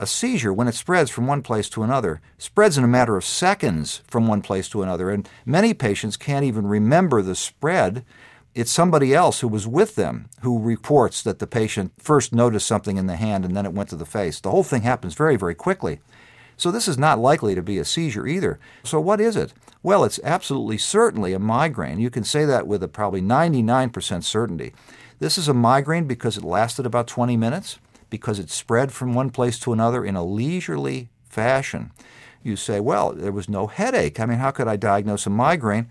A 0.00 0.06
seizure, 0.06 0.52
when 0.52 0.68
it 0.68 0.76
spreads 0.76 1.10
from 1.10 1.26
one 1.26 1.42
place 1.42 1.68
to 1.70 1.82
another, 1.82 2.20
spreads 2.36 2.78
in 2.78 2.84
a 2.84 2.88
matter 2.88 3.16
of 3.16 3.24
seconds 3.24 4.02
from 4.06 4.28
one 4.28 4.42
place 4.42 4.68
to 4.68 4.82
another, 4.82 5.10
and 5.10 5.28
many 5.44 5.74
patients 5.74 6.16
can't 6.16 6.44
even 6.44 6.66
remember 6.66 7.20
the 7.20 7.34
spread. 7.34 8.04
It's 8.54 8.70
somebody 8.70 9.12
else 9.12 9.40
who 9.40 9.48
was 9.48 9.66
with 9.66 9.96
them 9.96 10.28
who 10.42 10.62
reports 10.62 11.22
that 11.22 11.40
the 11.40 11.46
patient 11.48 11.92
first 11.98 12.32
noticed 12.32 12.66
something 12.66 12.96
in 12.96 13.06
the 13.06 13.16
hand 13.16 13.44
and 13.44 13.56
then 13.56 13.66
it 13.66 13.72
went 13.72 13.88
to 13.90 13.96
the 13.96 14.06
face. 14.06 14.40
The 14.40 14.50
whole 14.50 14.62
thing 14.62 14.82
happens 14.82 15.14
very, 15.14 15.36
very 15.36 15.54
quickly. 15.54 16.00
So 16.58 16.70
this 16.70 16.88
is 16.88 16.98
not 16.98 17.18
likely 17.18 17.54
to 17.54 17.62
be 17.62 17.78
a 17.78 17.84
seizure 17.84 18.26
either. 18.26 18.58
So 18.82 19.00
what 19.00 19.20
is 19.20 19.36
it? 19.36 19.54
Well, 19.82 20.04
it's 20.04 20.20
absolutely 20.24 20.76
certainly 20.76 21.32
a 21.32 21.38
migraine. 21.38 22.00
You 22.00 22.10
can 22.10 22.24
say 22.24 22.44
that 22.44 22.66
with 22.66 22.82
a 22.82 22.88
probably 22.88 23.22
99% 23.22 24.24
certainty. 24.24 24.74
This 25.20 25.38
is 25.38 25.48
a 25.48 25.54
migraine 25.54 26.06
because 26.06 26.36
it 26.36 26.44
lasted 26.44 26.84
about 26.84 27.06
20 27.06 27.36
minutes, 27.36 27.78
because 28.10 28.38
it 28.38 28.50
spread 28.50 28.92
from 28.92 29.14
one 29.14 29.30
place 29.30 29.58
to 29.60 29.72
another 29.72 30.04
in 30.04 30.16
a 30.16 30.24
leisurely 30.24 31.08
fashion. 31.28 31.92
You 32.42 32.56
say, 32.56 32.80
well, 32.80 33.12
there 33.12 33.32
was 33.32 33.48
no 33.48 33.68
headache. 33.68 34.18
I 34.18 34.26
mean, 34.26 34.38
how 34.38 34.50
could 34.50 34.68
I 34.68 34.76
diagnose 34.76 35.26
a 35.26 35.30
migraine? 35.30 35.88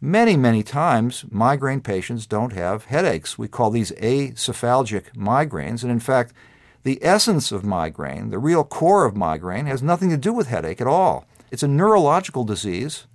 Many, 0.00 0.36
many 0.36 0.62
times, 0.62 1.24
migraine 1.30 1.80
patients 1.80 2.26
don't 2.26 2.52
have 2.52 2.86
headaches. 2.86 3.38
We 3.38 3.48
call 3.48 3.70
these 3.70 3.92
acephalgic 3.92 5.14
migraines. 5.14 5.82
And 5.82 5.90
in 5.90 6.00
fact, 6.00 6.32
the 6.86 7.04
essence 7.04 7.50
of 7.50 7.64
migraine, 7.64 8.30
the 8.30 8.38
real 8.38 8.62
core 8.62 9.06
of 9.06 9.16
migraine, 9.16 9.66
has 9.66 9.82
nothing 9.82 10.08
to 10.08 10.16
do 10.16 10.32
with 10.32 10.46
headache 10.46 10.80
at 10.80 10.86
all. 10.86 11.26
It's 11.50 11.64
a 11.64 11.68
neurological 11.68 12.44
disease 12.44 13.08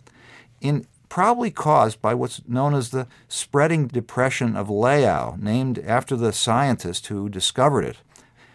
in 0.60 0.86
probably 1.08 1.52
caused 1.52 2.02
by 2.02 2.14
what's 2.14 2.42
known 2.46 2.74
as 2.74 2.90
the 2.90 3.08
spreading 3.30 3.88
depression 3.88 4.58
of 4.58 4.68
Leão, 4.68 5.40
named 5.42 5.80
after 5.80 6.18
the 6.18 6.34
scientist 6.34 7.08
who 7.08 7.30
discovered 7.30 7.86
it. 7.86 8.00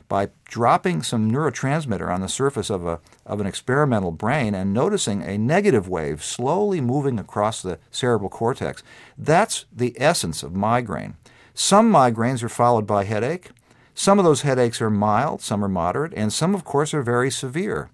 By 0.07 0.29
dropping 0.45 1.03
some 1.03 1.33
neurotransmitter 1.33 2.13
on 2.13 2.21
the 2.21 2.29
surface 2.29 2.69
of, 2.69 2.87
a, 2.87 3.01
of 3.25 3.41
an 3.41 3.47
experimental 3.47 4.13
brain 4.13 4.55
and 4.55 4.75
noticing 4.75 5.23
a 5.23 5.39
negative 5.39 5.89
wave 5.89 6.23
slowly 6.23 6.83
moving 6.83 7.19
across 7.19 7.63
the 7.63 7.79
cerebral 7.91 8.29
cortex, 8.29 8.83
that's 9.17 9.65
the 9.75 9.95
essence 9.97 10.43
of 10.43 10.55
migraine. 10.55 11.17
Some 11.55 11.91
migraines 11.91 12.43
are 12.43 12.51
followed 12.51 12.87
by 12.87 13.05
headache. 13.05 13.53
Some 13.97 14.21
of 14.21 14.25
those 14.25 14.43
headaches 14.43 14.81
are 14.81 14.91
mild, 14.91 15.43
some 15.43 15.65
are 15.65 15.69
moderate, 15.69 16.15
and 16.15 16.33
some, 16.33 16.55
of 16.55 16.62
course, 16.62 16.95
are 16.95 17.03
very 17.03 17.33
severe 17.33 17.91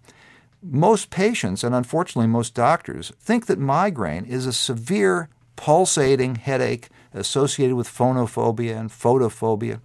most 0.62 1.11
patients, 1.11 1.64
and 1.64 1.75
unfortunately 1.75 2.28
most 2.28 2.54
doctors, 2.54 3.12
think 3.21 3.47
that 3.47 3.59
migraine 3.59 4.25
is 4.25 4.47
a 4.47 4.52
severe 4.52 5.28
pulsating 5.56 6.37
headache 6.37 6.88
associated 7.12 7.75
with 7.75 7.88
phonophobia 7.88 8.78
and 8.78 8.90
photophobia. 8.90 9.80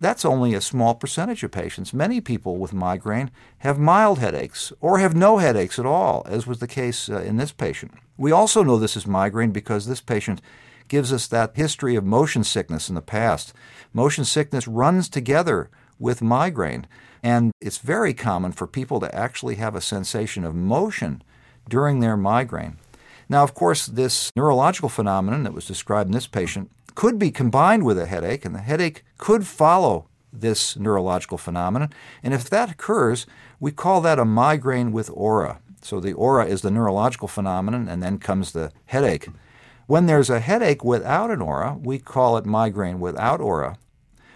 That's 0.00 0.24
only 0.24 0.54
a 0.54 0.60
small 0.60 0.94
percentage 0.94 1.42
of 1.42 1.50
patients. 1.50 1.92
Many 1.92 2.20
people 2.20 2.56
with 2.56 2.72
migraine 2.72 3.30
have 3.58 3.78
mild 3.78 4.20
headaches 4.20 4.72
or 4.80 4.98
have 4.98 5.16
no 5.16 5.38
headaches 5.38 5.78
at 5.78 5.86
all, 5.86 6.24
as 6.26 6.46
was 6.46 6.60
the 6.60 6.68
case 6.68 7.08
uh, 7.08 7.20
in 7.22 7.36
this 7.36 7.50
patient. 7.50 7.92
We 8.16 8.30
also 8.30 8.62
know 8.62 8.78
this 8.78 8.96
is 8.96 9.06
migraine 9.06 9.50
because 9.50 9.86
this 9.86 10.00
patient 10.00 10.40
gives 10.86 11.12
us 11.12 11.26
that 11.26 11.56
history 11.56 11.96
of 11.96 12.04
motion 12.04 12.44
sickness 12.44 12.88
in 12.88 12.94
the 12.94 13.02
past. 13.02 13.52
Motion 13.92 14.24
sickness 14.24 14.68
runs 14.68 15.08
together 15.08 15.68
with 15.98 16.22
migraine. 16.22 16.86
And 17.22 17.52
it's 17.60 17.78
very 17.78 18.14
common 18.14 18.52
for 18.52 18.66
people 18.66 19.00
to 19.00 19.14
actually 19.14 19.56
have 19.56 19.74
a 19.74 19.80
sensation 19.80 20.44
of 20.44 20.54
motion 20.54 21.22
during 21.68 22.00
their 22.00 22.16
migraine. 22.16 22.78
Now, 23.28 23.42
of 23.42 23.52
course, 23.52 23.86
this 23.86 24.30
neurological 24.36 24.88
phenomenon 24.88 25.42
that 25.42 25.52
was 25.52 25.66
described 25.66 26.08
in 26.08 26.14
this 26.14 26.26
patient 26.26 26.70
could 26.98 27.16
be 27.16 27.30
combined 27.30 27.84
with 27.84 27.96
a 27.96 28.06
headache, 28.06 28.44
and 28.44 28.56
the 28.56 28.60
headache 28.60 29.04
could 29.18 29.46
follow 29.46 30.08
this 30.32 30.76
neurological 30.76 31.38
phenomenon. 31.38 31.92
And 32.24 32.34
if 32.34 32.50
that 32.50 32.72
occurs, 32.72 33.24
we 33.60 33.70
call 33.70 34.00
that 34.00 34.18
a 34.18 34.24
migraine 34.24 34.90
with 34.90 35.08
aura. 35.14 35.60
So 35.80 36.00
the 36.00 36.12
aura 36.12 36.46
is 36.46 36.62
the 36.62 36.72
neurological 36.72 37.28
phenomenon, 37.28 37.86
and 37.86 38.02
then 38.02 38.18
comes 38.18 38.50
the 38.50 38.72
headache. 38.86 39.28
When 39.86 40.06
there's 40.06 40.28
a 40.28 40.40
headache 40.40 40.82
without 40.82 41.30
an 41.30 41.40
aura, 41.40 41.78
we 41.80 42.00
call 42.00 42.36
it 42.36 42.44
migraine 42.44 42.98
without 42.98 43.40
aura. 43.40 43.78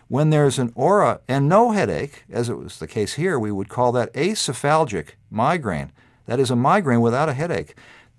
When 0.07 0.31
there's 0.31 0.61
an 0.61 0.71
aura 0.77 1.21
and 1.27 1.49
no 1.49 1.73
headache, 1.73 2.23
as 2.31 2.49
it 2.49 2.59
was 2.59 2.79
the 2.79 2.87
case 2.87 3.15
here, 3.15 3.41
we 3.41 3.51
would 3.51 3.69
call 3.69 3.91
that 3.91 4.15
acephalgic 4.15 5.17
migraine. 5.33 5.91
That 6.27 6.39
is 6.39 6.53
a 6.53 6.55
migraine 6.55 7.01
without 7.01 7.29
a 7.29 7.35
headache. 7.35 7.75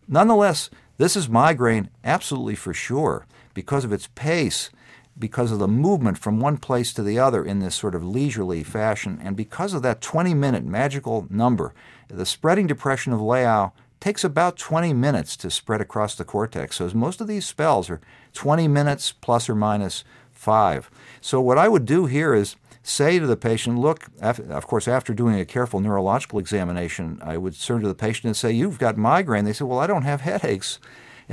Nonetheless, 0.05 0.69
this 0.97 1.15
is 1.15 1.29
migraine 1.29 1.89
absolutely 2.03 2.55
for 2.55 2.73
sure 2.73 3.25
because 3.53 3.85
of 3.85 3.93
its 3.93 4.07
pace, 4.15 4.69
because 5.17 5.51
of 5.51 5.59
the 5.59 5.67
movement 5.67 6.17
from 6.17 6.39
one 6.39 6.57
place 6.57 6.93
to 6.93 7.03
the 7.03 7.19
other 7.19 7.45
in 7.45 7.59
this 7.59 7.75
sort 7.75 7.95
of 7.95 8.03
leisurely 8.03 8.63
fashion, 8.63 9.19
and 9.23 9.35
because 9.35 9.73
of 9.73 9.81
that 9.83 10.01
20 10.01 10.33
minute 10.33 10.65
magical 10.65 11.27
number. 11.29 11.73
The 12.07 12.25
spreading 12.25 12.67
depression 12.67 13.13
of 13.13 13.19
Leão 13.19 13.71
takes 13.99 14.23
about 14.23 14.57
20 14.57 14.93
minutes 14.93 15.37
to 15.37 15.49
spread 15.49 15.81
across 15.81 16.15
the 16.15 16.25
cortex. 16.25 16.77
So 16.77 16.89
most 16.93 17.21
of 17.21 17.27
these 17.27 17.45
spells 17.45 17.89
are 17.89 18.01
20 18.33 18.67
minutes 18.67 19.13
plus 19.13 19.49
or 19.49 19.55
minus 19.55 20.03
five. 20.31 20.91
So, 21.21 21.39
what 21.39 21.57
I 21.57 21.69
would 21.69 21.85
do 21.85 22.05
here 22.05 22.33
is 22.33 22.57
say 22.83 23.17
to 23.17 23.25
the 23.25 23.37
patient, 23.37 23.79
look, 23.79 24.07
of 24.21 24.67
course, 24.67 24.87
after 24.89 25.13
doing 25.13 25.39
a 25.39 25.45
careful 25.45 25.79
neurological 25.79 26.37
examination, 26.37 27.19
I 27.23 27.37
would 27.37 27.59
turn 27.59 27.81
to 27.81 27.87
the 27.87 27.95
patient 27.95 28.25
and 28.25 28.35
say, 28.35 28.51
You've 28.51 28.77
got 28.77 28.97
migraine. 28.97 29.45
They 29.45 29.53
say, 29.53 29.63
Well, 29.63 29.79
I 29.79 29.87
don't 29.87 30.03
have 30.03 30.21
headaches. 30.21 30.79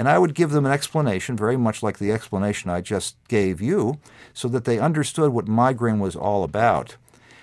And 0.00 0.08
I 0.08 0.18
would 0.18 0.34
give 0.34 0.52
them 0.52 0.64
an 0.64 0.72
explanation, 0.72 1.36
very 1.36 1.58
much 1.58 1.82
like 1.82 1.98
the 1.98 2.10
explanation 2.10 2.70
I 2.70 2.80
just 2.80 3.16
gave 3.28 3.60
you, 3.60 3.98
so 4.32 4.48
that 4.48 4.64
they 4.64 4.78
understood 4.78 5.34
what 5.34 5.46
migraine 5.46 5.98
was 5.98 6.16
all 6.16 6.42
about. 6.42 6.96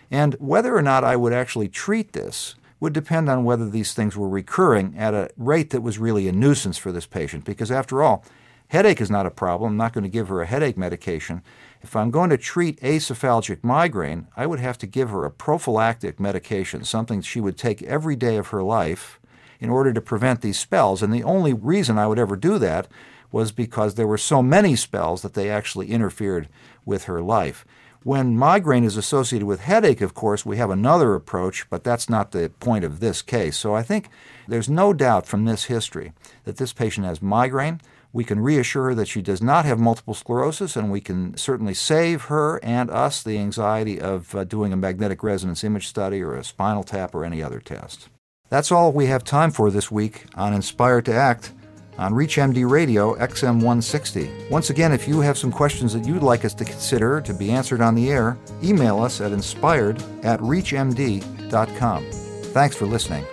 And 0.09 0.33
whether 0.39 0.75
or 0.75 0.81
not 0.81 1.03
I 1.03 1.17
would 1.17 1.33
actually 1.33 1.67
treat 1.67 2.13
this 2.13 2.55
would 2.79 2.93
depend 2.93 3.29
on 3.29 3.43
whether 3.43 3.69
these 3.69 3.93
things 3.93 4.17
were 4.17 4.27
recurring 4.27 4.95
at 4.97 5.13
a 5.13 5.29
rate 5.37 5.69
that 5.69 5.83
was 5.83 5.99
really 5.99 6.27
a 6.27 6.31
nuisance 6.31 6.79
for 6.79 6.91
this 6.91 7.05
patient. 7.05 7.45
Because 7.45 7.69
after 7.69 8.01
all, 8.01 8.25
Headache 8.69 9.01
is 9.01 9.11
not 9.11 9.27
a 9.27 9.29
problem. 9.31 9.73
I'm 9.73 9.77
not 9.77 9.93
going 9.93 10.05
to 10.05 10.09
give 10.09 10.27
her 10.29 10.41
a 10.41 10.47
headache 10.47 10.79
medication. 10.79 11.43
If 11.83 11.95
I'm 11.95 12.09
going 12.09 12.31
to 12.31 12.39
treat 12.39 12.81
acephalgic 12.81 13.63
migraine, 13.63 14.29
I 14.35 14.47
would 14.47 14.59
have 14.59 14.79
to 14.79 14.87
give 14.87 15.11
her 15.11 15.25
a 15.25 15.31
prophylactic 15.31 16.19
medication, 16.19 16.83
something 16.83 17.21
she 17.21 17.39
would 17.39 17.55
take 17.55 17.83
every 17.83 18.15
day 18.15 18.35
of 18.35 18.47
her 18.47 18.63
life 18.63 19.19
in 19.59 19.69
order 19.69 19.93
to 19.93 20.01
prevent 20.01 20.41
these 20.41 20.59
spells. 20.59 21.01
And 21.01 21.13
the 21.13 21.23
only 21.23 21.53
reason 21.53 21.97
I 21.97 22.07
would 22.07 22.19
ever 22.19 22.35
do 22.35 22.57
that 22.59 22.87
was 23.31 23.51
because 23.51 23.95
there 23.95 24.07
were 24.07 24.17
so 24.17 24.41
many 24.41 24.75
spells 24.75 25.21
that 25.21 25.33
they 25.33 25.49
actually 25.49 25.91
interfered 25.91 26.47
with 26.85 27.05
her 27.05 27.21
life. 27.21 27.65
When 28.03 28.37
migraine 28.37 28.85
is 28.85 28.95
associated 28.95 29.45
with 29.45 29.59
headache, 29.59 29.99
of 29.99 30.13
course, 30.13 30.45
we 30.45 30.57
have 30.57 30.69
another 30.69 31.13
approach, 31.13 31.69
but 31.69 31.83
that's 31.83 32.09
not 32.09 32.31
the 32.31 32.49
point 32.59 32.85
of 32.85 32.99
this 32.99 33.21
case. 33.21 33.57
So 33.57 33.75
I 33.75 33.83
think 33.83 34.07
there's 34.47 34.69
no 34.69 34.93
doubt 34.93 35.25
from 35.25 35.43
this 35.43 35.65
history 35.65 36.13
that 36.45 36.55
this 36.55 36.71
patient 36.71 37.05
has 37.05 37.21
migraine. 37.21 37.81
We 38.13 38.23
can 38.23 38.39
reassure 38.39 38.85
her 38.85 38.95
that 38.95 39.09
she 39.09 39.21
does 39.21 39.41
not 39.41 39.65
have 39.65 39.77
multiple 39.77 40.13
sclerosis, 40.13 40.77
and 40.77 40.89
we 40.89 41.01
can 41.01 41.35
certainly 41.35 41.73
save 41.73 42.23
her 42.23 42.63
and 42.63 42.89
us 42.89 43.21
the 43.21 43.37
anxiety 43.37 43.99
of 43.99 44.33
uh, 44.33 44.45
doing 44.45 44.71
a 44.71 44.77
magnetic 44.77 45.21
resonance 45.21 45.65
image 45.65 45.87
study 45.87 46.21
or 46.21 46.33
a 46.33 46.45
spinal 46.45 46.83
tap 46.83 47.13
or 47.13 47.25
any 47.25 47.43
other 47.43 47.59
test. 47.59 48.07
That's 48.49 48.71
all 48.71 48.93
we 48.93 49.07
have 49.07 49.25
time 49.25 49.51
for 49.51 49.69
this 49.69 49.91
week 49.91 50.23
on 50.35 50.53
Inspired 50.53 51.05
to 51.05 51.13
Act 51.13 51.51
on 51.97 52.13
ReachMD 52.13 52.69
Radio 52.69 53.15
XM160. 53.15 54.49
Once 54.49 54.69
again, 54.69 54.93
if 54.93 55.05
you 55.07 55.19
have 55.19 55.37
some 55.37 55.51
questions 55.51 55.93
that 55.93 56.05
you'd 56.05 56.23
like 56.23 56.45
us 56.45 56.53
to 56.53 56.63
consider 56.63 57.19
to 57.21 57.33
be 57.33 57.51
answered 57.51 57.81
on 57.81 57.93
the 57.93 58.09
air, 58.09 58.37
email 58.63 59.01
us 59.01 59.19
at 59.19 59.33
inspired 59.33 60.01
at 60.23 60.39
reachmd.com. 60.39 62.05
Thanks 62.53 62.75
for 62.75 62.85
listening. 62.85 63.25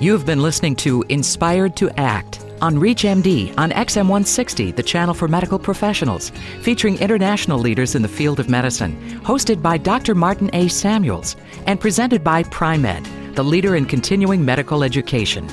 You 0.00 0.12
have 0.12 0.24
been 0.24 0.42
listening 0.42 0.76
to 0.76 1.04
Inspired 1.08 1.76
to 1.76 1.90
Act 2.00 2.40
on 2.62 2.76
ReachMD 2.76 3.52
on 3.58 3.70
XM160, 3.70 4.74
the 4.74 4.82
channel 4.82 5.12
for 5.12 5.28
medical 5.28 5.58
professionals, 5.58 6.30
featuring 6.62 6.98
international 6.98 7.58
leaders 7.58 7.94
in 7.94 8.02
the 8.02 8.08
field 8.08 8.40
of 8.40 8.48
medicine, 8.48 8.96
hosted 9.24 9.60
by 9.60 9.76
Dr. 9.76 10.14
Martin 10.14 10.48
A. 10.54 10.68
Samuels, 10.68 11.36
and 11.66 11.80
presented 11.80 12.24
by 12.24 12.44
Pri-Med, 12.44 13.06
the 13.38 13.44
leader 13.44 13.76
in 13.76 13.84
continuing 13.84 14.44
medical 14.44 14.82
education. 14.82 15.48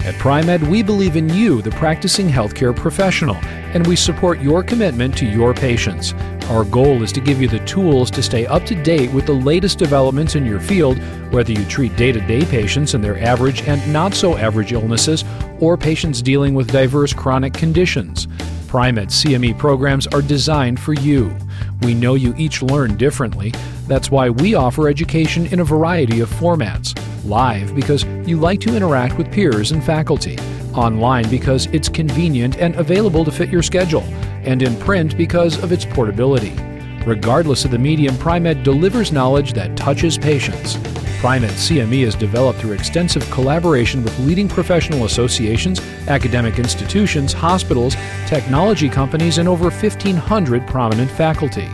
At 0.00 0.14
Pri-Med, 0.16 0.68
we 0.68 0.82
believe 0.82 1.16
in 1.16 1.30
you, 1.30 1.62
the 1.62 1.70
practicing 1.70 2.28
healthcare 2.28 2.76
professional, 2.76 3.36
and 3.72 3.86
we 3.86 3.96
support 3.96 4.42
your 4.42 4.62
commitment 4.62 5.16
to 5.16 5.24
your 5.24 5.54
patients. 5.54 6.12
Our 6.50 6.66
goal 6.66 7.02
is 7.02 7.10
to 7.12 7.22
give 7.22 7.40
you 7.40 7.48
the 7.48 7.60
tools 7.60 8.10
to 8.10 8.22
stay 8.22 8.44
up 8.44 8.66
to 8.66 8.74
date 8.74 9.10
with 9.12 9.24
the 9.24 9.32
latest 9.32 9.78
developments 9.78 10.34
in 10.34 10.44
your 10.44 10.60
field, 10.60 10.98
whether 11.32 11.52
you 11.52 11.64
treat 11.64 11.96
day 11.96 12.12
to 12.12 12.20
day 12.20 12.44
patients 12.44 12.92
and 12.92 13.02
their 13.02 13.18
average 13.18 13.62
and 13.62 13.80
not 13.90 14.12
so 14.12 14.36
average 14.36 14.74
illnesses, 14.74 15.24
or 15.58 15.78
patients 15.78 16.20
dealing 16.20 16.52
with 16.52 16.70
diverse 16.70 17.14
chronic 17.14 17.54
conditions. 17.54 18.28
Pri-Med 18.66 19.08
CME 19.08 19.56
programs 19.56 20.06
are 20.08 20.20
designed 20.20 20.78
for 20.78 20.92
you. 20.92 21.34
We 21.82 21.94
know 21.94 22.14
you 22.14 22.34
each 22.36 22.62
learn 22.62 22.96
differently. 22.96 23.52
That's 23.86 24.10
why 24.10 24.30
we 24.30 24.54
offer 24.54 24.88
education 24.88 25.46
in 25.46 25.60
a 25.60 25.64
variety 25.64 26.20
of 26.20 26.30
formats. 26.30 26.98
Live 27.24 27.74
because 27.74 28.04
you 28.26 28.38
like 28.38 28.60
to 28.60 28.76
interact 28.76 29.18
with 29.18 29.32
peers 29.32 29.72
and 29.72 29.82
faculty. 29.82 30.38
Online 30.74 31.28
because 31.30 31.66
it's 31.66 31.88
convenient 31.88 32.58
and 32.58 32.74
available 32.76 33.24
to 33.24 33.30
fit 33.30 33.48
your 33.48 33.62
schedule 33.62 34.02
and 34.44 34.62
in 34.62 34.76
print 34.76 35.16
because 35.16 35.62
of 35.62 35.72
its 35.72 35.84
portability. 35.84 36.54
Regardless 37.06 37.64
of 37.64 37.70
the 37.70 37.78
medium, 37.78 38.16
Pri-Med 38.16 38.62
delivers 38.62 39.12
knowledge 39.12 39.52
that 39.52 39.76
touches 39.76 40.16
patients. 40.16 40.76
Pri-Med 41.24 41.52
CME 41.52 42.04
is 42.06 42.14
developed 42.14 42.60
through 42.60 42.72
extensive 42.72 43.24
collaboration 43.30 44.04
with 44.04 44.18
leading 44.18 44.46
professional 44.46 45.06
associations, 45.06 45.80
academic 46.06 46.58
institutions, 46.58 47.32
hospitals, 47.32 47.96
technology 48.26 48.90
companies, 48.90 49.38
and 49.38 49.48
over 49.48 49.70
1,500 49.70 50.66
prominent 50.66 51.10
faculty. 51.10 51.66